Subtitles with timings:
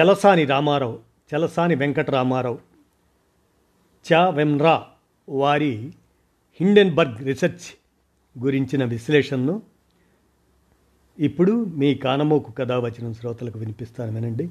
[0.00, 1.00] చలసాని రామారావు
[1.34, 2.58] చలసాని వెంకటరామారావు
[4.12, 4.86] చా వెమ్రా
[5.28, 5.94] వారి
[6.60, 7.78] Hindenburg research
[8.44, 9.62] గురించిన విశ్లేషణను
[11.18, 14.50] ఇప్పుడు మీ కానమోకు కథావచనం శ్రోతలకు వినిపిస్తాను వినండి.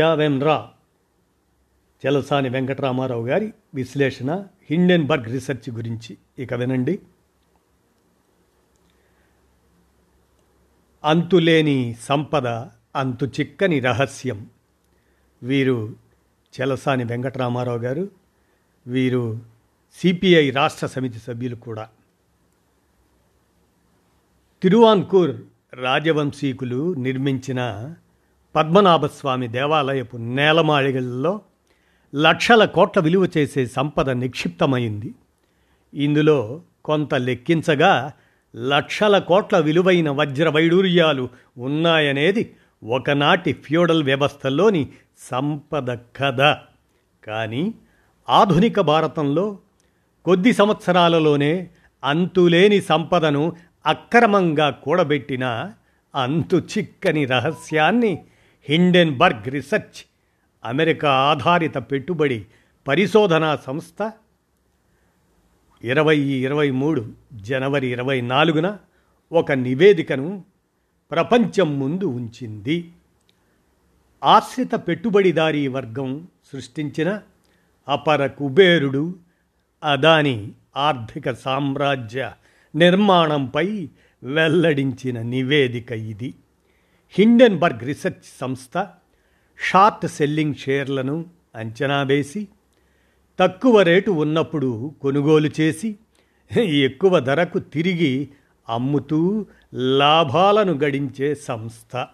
[0.00, 0.70] చా వెమ్రా
[2.06, 6.98] చలసాని వెంకటరామారావు గారి విశ్లేషణ హిండెన్బర్గ్ రీసెర్చ్ గురించి ఇక వినండి.
[11.04, 12.46] అంతులేని సంపద
[12.96, 14.50] అంతు చిక్కని రహస్యం
[15.42, 15.96] వీరు
[16.60, 18.08] చెలసాని వెంకటరామారావు గారు
[18.86, 19.40] వీరు
[19.94, 21.88] సిపిఐ రాష్ట్ర సమితి సభ్యులు కూడా.
[24.62, 25.36] తిరువాన్కూర్
[25.74, 27.94] రాజవంశీకులు నిర్మించిన
[28.54, 31.40] పద్మనాభస్వామి దేవాలయపు నేలమాళిగల్లో
[32.14, 35.14] లక్షల కోట్ల విలువ చేసే సంపద నిక్షిప్తమైంది.
[35.94, 38.12] ఇందులో కొంత లెక్కించగా
[38.56, 44.88] లక్షల కోట్ల విలువైన వజ్ర వైడూర్యాలు ఉన్నాయనేది ఒకనాటి ఫ్యూడల్ వ్యవస్థలోని
[45.18, 46.56] సంపద కథ.
[47.26, 47.74] కానీ
[48.28, 49.58] ఆధునిక భారతంలో
[50.24, 51.70] కొద్ది సంవత్సరాలలోనే
[52.04, 53.52] అంతులేని సంపదను
[53.86, 55.72] అక్రమంగా కూడబెట్టిన
[56.14, 58.24] అంతు చిక్కని రహస్యాన్ని
[58.68, 60.04] హిండెన్బర్గ్ రీసెర్చ్
[60.64, 62.44] అమెరికా ఆధారిత పెట్టుబడి
[62.86, 64.12] పరిశోధనా సంస్థ
[65.84, 68.76] ఇరవై ఇరవై మూడు జనవరి ఇరవై నాలుగున
[69.32, 70.44] ఒక నివేదికను
[71.10, 72.92] ప్రపంచం ముందు ఉంచింది.
[74.24, 77.20] ఆశ్రిత పెట్టుబడిదారీ వర్గం సృష్టించిన
[77.88, 79.16] అపర కుబేరుడు
[79.84, 82.32] అదాని ఆర్థిక సామ్రాజ్య
[82.74, 83.88] నిర్మాణంపై
[84.22, 86.34] వెల్లడించిన నివేదిక ఇది.
[87.10, 88.86] హిండెన్బర్గ్ రీసెర్చ్ సంస్థ
[89.70, 92.48] షార్ట్ సెల్లింగ్ షేర్లను అంచనా వేసి
[93.40, 95.96] తక్కువ రేటు ఉన్నప్పుడు కొనుగోలు చేసి
[96.58, 98.28] ఎక్కువ ధరకు తిరిగి
[98.68, 102.06] అమ్ముతూ లాభాలను గడించే సంస్థ.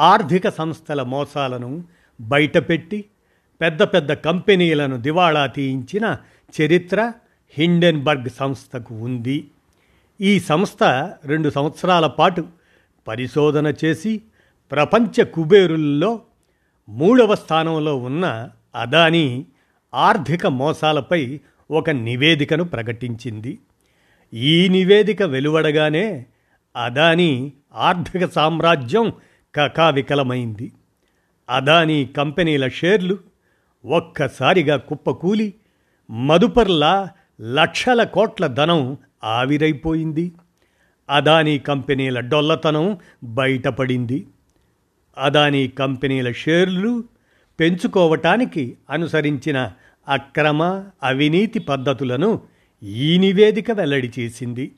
[0.00, 1.84] ఆర్థిక సంస్థల మోసాలను
[2.20, 3.04] బయటపెట్టి
[3.60, 6.16] పెద్ద పెద్ద కంపెనీలను దివాళా తీయించిన
[6.62, 7.12] చరిత్ర
[7.58, 9.48] హిండెన్బర్గ్ సంస్థకు ఉంది.
[10.20, 10.82] ఈ సంస్థ
[11.24, 12.46] రెండు సంవత్సరాల పాటు
[13.08, 14.22] పరిశోధన చేసి
[14.70, 16.20] ప్రపంచ కుబేరుల్లో
[16.88, 19.46] మూడవ స్థానంలో ఉన్న అదానీ
[19.94, 23.58] ఆర్థిక మోసాలపై ఒక నివేదికను ప్రకటించింది.
[24.34, 26.26] ఈ నివేదిక వెలువడగానే
[26.76, 29.12] అదానీ ఆర్థిక సామ్రాజ్యం
[29.54, 30.72] కకావికలమైంది
[31.50, 33.18] అదానీ కంపెనీల షేర్లు
[33.84, 35.54] ఒక్కసారిగా కుప్పకూలి
[36.10, 37.08] మదుపర్లా
[37.40, 40.32] లక్షల కోట్ల ధనం ఆవిరైపోయింది.
[41.10, 44.26] అదానీ కంపెనీల డొల్లతనం బయటపడింది.
[45.18, 47.04] అదానీ కంపెనీల షేర్లు
[47.60, 49.72] పెంచుకోవటానికి అనుసరించిన
[50.08, 52.40] అక్రమ అవినీతి పద్ధతులను
[52.82, 54.72] ఈ నివేదిక వెల్లడి చేసింది.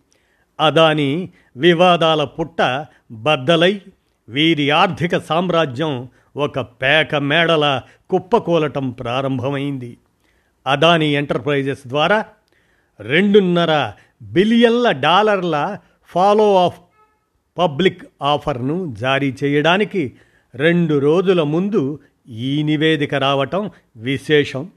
[0.60, 3.80] అదాని వివాదాల పుట్ట బద్దలై
[4.28, 9.98] వీరి ఆర్థిక సామ్రాజ్యం ఒక పేక మేడల కుప్పకూలటం ప్రారంభమైంది.
[10.66, 12.24] అదాని ఎంటర్ప్రైజెస్ ద్వారా
[13.00, 13.92] రెండున్నర
[14.22, 16.80] బిలియన్ల డాలర్ల ఫాలో ఆఫ్
[17.58, 20.12] పబ్లిక్ ఆఫర్ను జారీ చేయడానికి
[20.54, 21.98] రెండు రోజుల ముందు
[22.28, 24.70] ఈ నివేదిక రావటం విశేషం.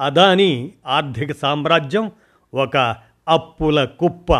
[0.00, 2.10] అదానీ ఆర్థిక సామ్రాజ్యం
[2.54, 2.96] ఒక
[3.28, 4.34] అప్పుల కుప్ప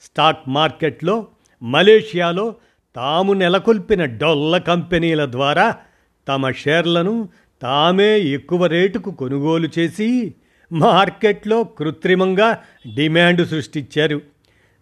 [0.00, 1.26] స్టాక్ మార్కెట్లో
[1.62, 2.54] మలేషియాలో
[2.96, 5.76] తాము నెలకొల్పిన డొల్ల కంపెనీల ద్వారా
[6.28, 7.28] తమ షేర్లను
[7.62, 10.34] తామే ఎక్కువ రేటుకు కొనుగోలు చేసి
[10.72, 12.58] మార్కెట్లో కృత్రిమంగా
[12.94, 14.20] డిమాండ్ సృష్టించారు.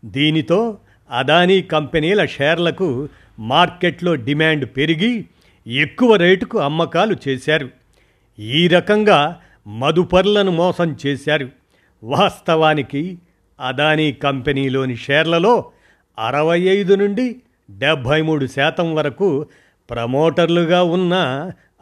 [0.04, 0.78] దీనితో
[1.10, 5.24] అదానీ కంపెనీల షేర్లకు మార్కెట్లో డిమాండ్ పెరిగి
[5.66, 7.68] ఎక్కువ రేటుకు అమ్మకాలు చేశారు.
[8.38, 11.48] ఈ రకంగా మదుపర్లను మోసం చేశారు.
[12.02, 13.18] వాస్తవానికి
[13.60, 15.70] అదానీ కంపెనీలోని షేర్లలో
[16.18, 17.36] అరవై ఐదు నుండి
[17.70, 19.46] డెబ్భై మూడు శాతం వరకు
[19.90, 21.14] ప్రమోటర్లుగా ఉన్న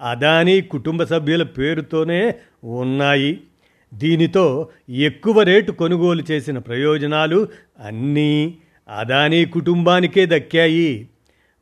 [0.01, 3.41] అదానీ కుటుంబ సభ్యుల పేరుతోనే ఉన్నాయి.
[3.95, 7.49] దీనితో ఎక్కువ రేటు కొనుగోలు చేసిన ప్రయోజనాలు
[7.79, 8.59] అన్నీ
[8.89, 11.09] అదానీ కుటుంబానికే దక్కాయి.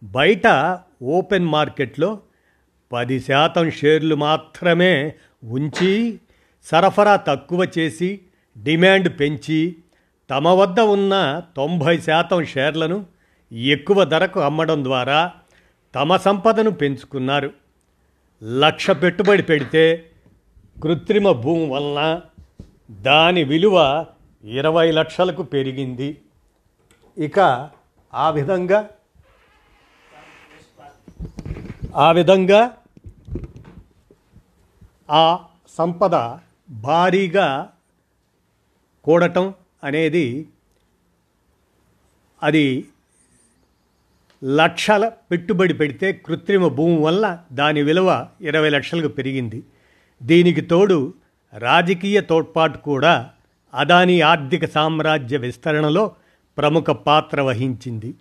[0.04, 2.18] బయట ఓపెన్ మార్కెట్లో
[2.92, 5.14] పది శాతం షేర్లు మాత్రమే
[5.44, 6.18] ఉంచి
[6.64, 8.20] సరఫరా తక్కువ చేసి
[8.58, 9.76] డిమాండ్ పెంచి
[10.30, 13.06] తమ వద్ద ఉన్న తొంభై శాతం షేర్లను
[13.52, 15.32] ఎక్కువ ధరకు అమ్మడం ద్వారా
[15.94, 17.50] తమ సంపదను పెంచుకున్నారు.
[18.42, 20.10] లక్ష పెట్టుబడి పెడితే
[20.82, 22.20] కృత్రిమ భూమి వలన
[22.90, 24.06] దాని విలువ
[24.44, 26.20] ఇరవై లక్షలకు పెరిగింది.
[27.18, 27.70] ఇక
[28.14, 28.88] ఆ విధంగా
[31.96, 32.76] ఆ విధంగా
[35.10, 36.38] ఆ సంపద
[36.70, 37.72] భారీగా
[39.04, 39.54] కూడటం
[39.84, 40.48] అనేది
[42.42, 42.84] అది
[44.44, 49.62] లక్షల పెట్టుబడి పెడితే కృత్రిమ భూమి వల్ల దాని విలువ ఇరవై లక్షలకు పెరిగింది.
[50.22, 51.14] దీనికి తోడు
[51.58, 53.30] రాజకీయ తోడ్పాటు కూడా
[53.74, 56.12] అదానీ ఆర్థిక సామ్రాజ్య విస్తరణలో
[56.58, 58.14] ప్రముఖ పాత్ర వహించింది.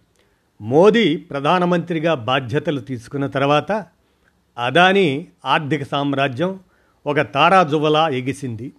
[0.61, 3.71] మోదీ ప్రధానమంత్రిగా బాధ్యతలు తీసుకున్న తర్వాత
[4.57, 6.59] అదానీ ఆర్థిక సామ్రాజ్యం
[7.07, 8.71] ఒక తారాజువలా ఎగిసింది.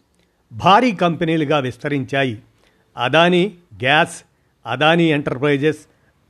[0.53, 2.43] భారీ కంపెనీలుగా విస్తరించాయి.
[2.97, 4.23] Adani gas
[4.67, 5.79] Adani enterprises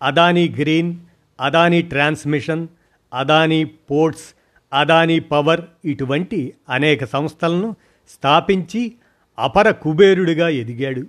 [0.02, 0.96] Adani green
[1.40, 2.68] Adani transmission
[3.14, 4.34] Adani ports
[4.72, 7.76] Adani power ఇటువంటి అనేక సంస్థలను
[8.08, 8.92] స్థాపించి
[9.38, 11.06] అపర కుబేరుడిగా ఎదిగాడు.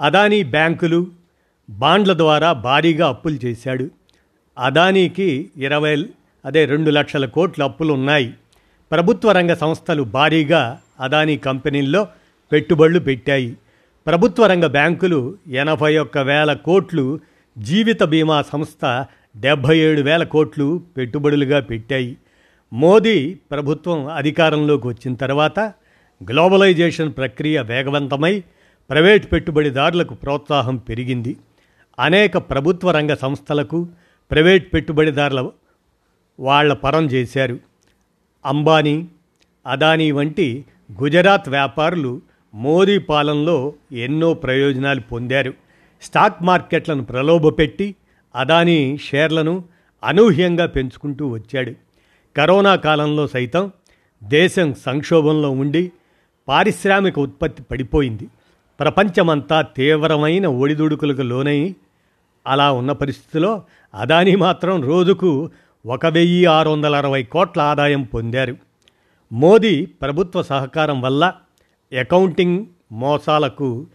[0.00, 1.06] అదానీ బ్యాంకులు
[1.70, 3.90] బాండ్ల ద్వారా భారీగా అప్పులు చేశాడు.
[4.58, 6.06] అదానీకి ఇరవై
[6.44, 8.34] అదే రెండు లక్షల కోట్ల అప్పులు ఉన్నాయి.
[8.90, 12.08] ప్రభుత్వ రంగ సంస్థలు భారీగా అదానీ కంపెనీల్లో
[12.52, 13.56] పెట్టుబడులు పెట్టాయి.
[14.06, 17.20] ప్రభుత్వ రంగ బ్యాంకులు ఎనభై ఒక్క వేల కోట్లు
[17.58, 19.06] జీవిత బీమా సంస్థ
[19.36, 22.16] డెబ్భై ఏడు వేల కోట్లు పెట్టుబడులుగా పెట్టాయి.
[22.72, 25.60] మోదీ ప్రభుత్వం అధికారంలోకి వచ్చిన తర్వాత
[26.30, 28.42] గ్లోబలైజేషన్ ప్రక్రియ వేగవంతమై
[28.90, 31.36] ప్రైవేట్ పెట్టుబడిదారులకు ప్రోత్సాహం పెరిగింది.
[31.98, 33.88] అనేక ప్రభుత్వ రంగ సంస్థలకు
[34.30, 35.50] ప్రైవేట్ పెట్టుబడిదారుల
[36.40, 37.58] వాళ్ళ పరం చేశారు.
[38.46, 39.08] అంబానీ
[39.66, 40.64] అదానీ వంటి
[41.02, 42.20] గుజరాత్ వ్యాపారులు
[42.54, 45.67] మోదీ పాలనలో ఎన్నో ప్రయోజనాలు పొందారు.
[46.02, 47.94] స్టాక్ మార్కెట్లను ప్రలోభపెట్టి
[48.36, 49.64] అదానీ షేర్లను
[50.04, 51.72] అనూహ్యంగా పెంచుకుంటూ వచ్చాడు.
[52.36, 53.70] కరోనా కాలంలో సైతం
[54.22, 55.92] దేశం సంక్షోభంలో ఉండి
[56.48, 58.28] పారిశ్రామిక ఉత్పత్తి పడిపోయింది.
[58.80, 61.74] ప్రపంచమంతా తీవ్రమైన ఒడిదుడుకులకు లోనై
[62.46, 63.62] అలా ఉన్న పరిస్థితిలో
[63.94, 65.50] అదానీ మాత్రం రోజుకు
[65.86, 68.56] ఒక వెయ్యి ఆరు వందల అరవై కోట్ల ఆదాయం పొందారు.
[69.32, 71.32] మోదీ ప్రభుత్వ సహకారం వల్ల
[72.00, 73.86] అకౌంటింగ్ మోసాలకు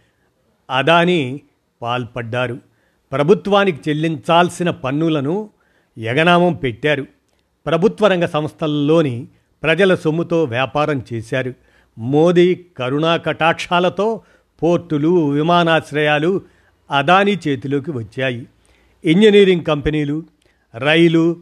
[0.70, 1.40] అదానీ
[1.84, 2.58] పాల్పడ్డారు.
[3.12, 5.50] ప్రభుత్వానికి చెల్లించాల్సిన పన్నులను
[5.98, 7.06] ఎగనామం పెట్టారు.
[7.66, 9.26] ప్రభుత్వ రంగ సంస్థల్లోని
[9.62, 11.54] ప్రజల సొమ్ముతో వ్యాపారం చేశారు.
[11.98, 12.48] మోదీ
[12.78, 14.20] కరుణా కటాక్షాలతో
[14.62, 16.40] పోర్టులు విమానాశ్రయాలు
[16.90, 18.46] అదానీ చేతిలోకి వచ్చాయి.
[19.04, 20.22] ఇంజనీరింగ్ కంపెనీలు
[20.78, 21.36] రైలు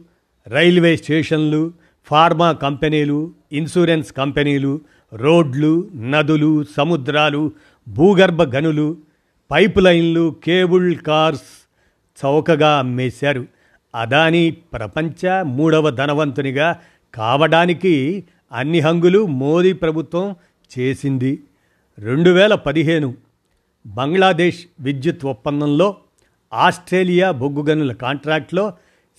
[0.47, 1.71] రైల్వే స్టేషన్లు
[2.05, 4.81] ఫార్మా కంపెనీలు ఇన్సూరెన్స్ కంపెనీలు
[5.13, 7.51] రోడ్లు నదులు సముద్రాలు
[7.87, 8.97] భూగర్భ గనులు
[9.53, 11.41] పైప్ లైన్లు కేబుల్ కార్స్
[12.25, 13.45] చౌకగా అమ్మేశారు.
[13.95, 16.79] అదానీ ప్రపంచ మూడవ ధనవంతునిగా
[17.13, 20.35] కావడానికి అన్ని హంగులు మోదీ ప్రభుత్వం
[20.79, 21.39] చేసింది.
[21.99, 23.15] రెండు వేల పదిహేను
[23.85, 25.95] బంగ్లాదేశ్ విద్యుత్ ఒప్పందంలో
[26.53, 28.73] ఆస్ట్రేలియా బొగ్గు గనుల కాంట్రాక్ట్లో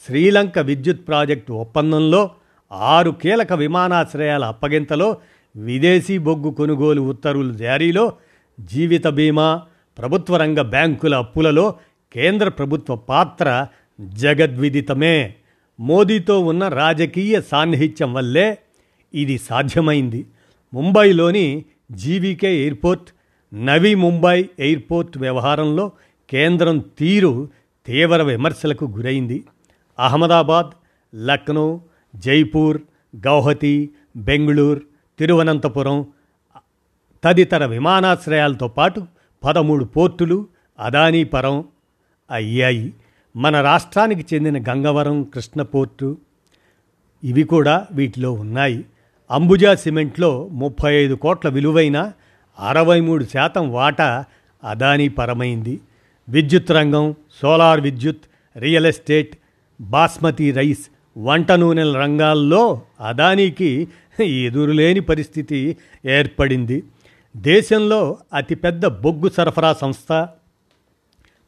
[0.06, 2.30] శ్రీలంక విద్యుత్ ప్రాజెక్టు ఒప్పందంలో
[2.72, 5.16] ఆరు కీలక విమానాశ్రయాల అప్పగింతలో
[5.56, 8.12] విదేశీ బొగ్గు కొనుగోలు ఉత్తర్వులు జారీలో
[8.60, 9.62] జీవిత బీమా
[9.98, 11.74] ప్రభుత్వ రంగ బ్యాంకుల అప్పులలో
[12.12, 13.66] కేంద్ర ప్రభుత్వ పాత్ర
[14.00, 15.34] జగద్విదితమే.
[15.80, 18.58] మోదీతో ఉన్న రాజకీయ సాన్నిహిత్యం వల్లే
[19.14, 20.26] ఇది సాధ్యమైంది.
[20.74, 23.10] ముంబైలోని GVK airport
[23.54, 25.92] Navi Mumbai airport వ్యవహారంలో
[26.30, 27.48] కేంద్రం తీరు
[27.86, 29.44] తీవ్ర విమర్శలకు గురైంది.
[29.98, 30.70] అహ్మదాబాద్
[31.26, 31.80] లక్నో
[32.16, 32.82] జైపూర్
[33.16, 34.80] గౌహతి బెంగళూరు
[35.18, 36.06] తిరువనంతపురం
[37.24, 39.06] తదితర విమానాశ్రయాలతో పాటు
[39.44, 40.46] పదమూడు పోర్టులు
[40.80, 41.64] అదానీ పరం
[42.30, 42.92] అయ్యాయి.
[43.36, 46.16] మన రాష్ట్రానికి చెందిన గంగవరం కృష్ణ పోర్టు
[47.24, 48.84] ఇవి కూడా వీటిలో ఉన్నాయి.
[49.30, 52.12] అంబుజా సిమెంట్లో ముప్పై ఐదు కోట్ల విలువైన
[52.58, 54.24] అరవై మూడు శాతం వాటా
[54.64, 55.80] అదానీ పరమైంది.
[56.28, 58.20] విద్యుత్ రంగం సోలార్ విద్యుత్
[58.58, 59.38] రియల్ ఎస్టేట్
[59.80, 60.86] బాస్మతి రైస్
[61.18, 63.88] వంట నూనెల రంగాల్లో అదానీకి
[64.22, 66.82] ఎదురులేని పరిస్థితి ఏర్పడింది.
[67.36, 70.28] దేశంలో అతిపెద్ద బొగ్గు సరఫరా సంస్థ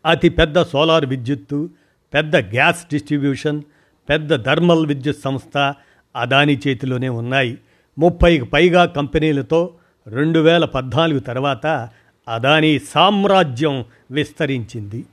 [0.07, 1.71] అతిపెద్ద సోలార్ విద్యుత్తు
[2.15, 3.63] పెద్ద గ్యాస్ డిస్ట్రిబ్యూషన్
[4.09, 5.75] పెద్ద థర్మల్ విద్యుత్ సంస్థ
[6.17, 7.59] అదానీ చేతిలోనే ఉన్నాయి.
[7.99, 9.71] ముప్పైకి పైగా కంపెనీలతో
[10.07, 11.89] రెండు వేల పద్నాలుగు తర్వాత
[12.29, 15.05] అదానీ సామ్రాజ్యం విస్తరించింది.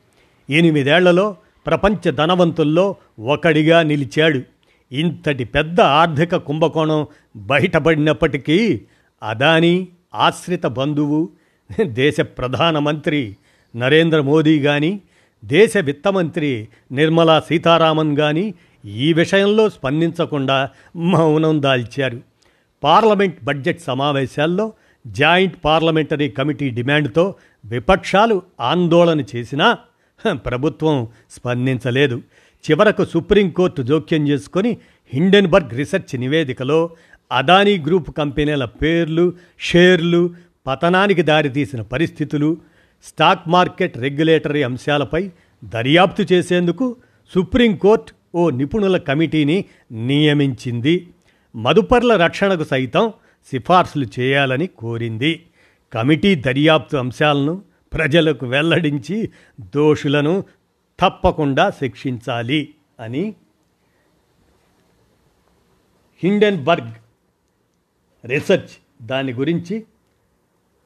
[0.50, 4.42] ఎనిమిదేళ్ళలో ప్రపంచ ధనవంతుల్లో ఒకడిగా నిలిచాడు.
[4.92, 8.82] ఇంతటి పెద్ద ఆర్థిక కుంభకోణం బయటపడినప్పటికీ
[9.24, 11.30] అదానీ ఆశ్రిత బంధువు
[11.82, 13.38] దేశ ప్రధానమంత్రి
[13.76, 15.02] నరేంద్ర మోదీ కానీ
[15.46, 18.54] దేశ విత్తమంత్రి నిర్మలా సీతారామన్ కానీ
[18.86, 22.22] ఈ విషయంలో స్పందించకుండా మౌనం దాల్చారు.
[22.84, 24.74] పార్లమెంట్ బడ్జెట్ సమావేశాల్లో
[25.08, 29.78] జాయింట్ పార్లమెంటరీ కమిటీ డిమాండ్తో విపక్షాలు ఆందోళన చేసినా
[30.34, 32.22] ప్రభుత్వం స్పందించలేదు.
[32.70, 34.78] చివరకు సుప్రీంకోర్టు జోక్యం చేసుకొని
[35.14, 36.90] హిండెన్బర్గ్ రీసెర్చ్ నివేదికలో
[37.32, 40.36] అదానీ గ్రూప్ కంపెనీల పేర్లు షేర్లు
[40.68, 42.58] పతనానికి దారితీసిన పరిస్థితులు
[43.04, 45.32] స్టాక్ మార్కెట్ రెగ్యులేటరీ అంశాలపై
[45.64, 46.96] దర్యాప్తు చేసేందుకు
[47.36, 51.08] సుప్రీంకోర్టు ఓ నిపుణుల కమిటీని నియమించింది.
[51.56, 53.14] మదుపర్ల రక్షణకు సైతం
[53.52, 55.46] సిఫార్సులు చేయాలని కోరింది.
[55.94, 57.62] కమిటీ దర్యాప్తు అంశాలను
[57.94, 59.30] ప్రజలకు వెల్లడించి
[59.76, 60.44] దోషులను
[61.00, 63.34] తప్పకుండా శిక్షించాలి అని
[66.24, 66.92] హిండెన్బర్గ్
[68.26, 69.84] రీసెర్చ్ దాని గురించి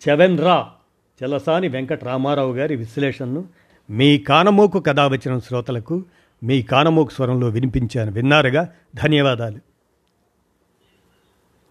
[0.10, 0.70] చెవెన్రా
[1.24, 3.46] చలసాని వెంకట రామారావు గారి విశ్లేషణను
[3.90, 6.04] మీ కానమోకు కథావచనం వచ్చిన శ్రోతలకు
[6.44, 8.12] మీ కానమోకు స్వరంలో వినిపించాను.
[8.12, 8.70] విన్నారుగా?
[8.96, 9.67] ధన్యవాదాలు.